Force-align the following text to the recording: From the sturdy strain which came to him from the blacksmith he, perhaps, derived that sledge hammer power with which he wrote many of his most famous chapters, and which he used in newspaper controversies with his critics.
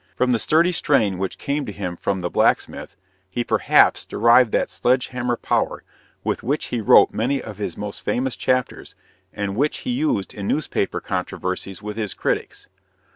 From 0.15 0.31
the 0.31 0.39
sturdy 0.39 0.71
strain 0.71 1.19
which 1.19 1.37
came 1.37 1.63
to 1.67 1.71
him 1.71 1.95
from 1.95 2.21
the 2.21 2.29
blacksmith 2.31 2.97
he, 3.29 3.43
perhaps, 3.43 4.03
derived 4.03 4.51
that 4.51 4.71
sledge 4.71 5.09
hammer 5.09 5.35
power 5.37 5.83
with 6.23 6.41
which 6.41 6.65
he 6.73 6.81
wrote 6.81 7.13
many 7.13 7.39
of 7.39 7.59
his 7.59 7.77
most 7.77 7.99
famous 7.99 8.35
chapters, 8.35 8.95
and 9.31 9.55
which 9.55 9.81
he 9.85 9.91
used 9.91 10.33
in 10.33 10.47
newspaper 10.47 11.01
controversies 11.01 11.83
with 11.83 11.97
his 11.97 12.15
critics. 12.15 12.65